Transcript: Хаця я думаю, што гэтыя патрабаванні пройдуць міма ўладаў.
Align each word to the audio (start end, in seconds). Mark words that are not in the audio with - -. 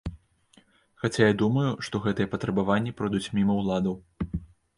Хаця 1.03 1.27
я 1.31 1.35
думаю, 1.41 1.65
што 1.89 2.01
гэтыя 2.07 2.31
патрабаванні 2.33 2.95
пройдуць 3.01 3.23
міма 3.37 3.53
ўладаў. 3.61 3.95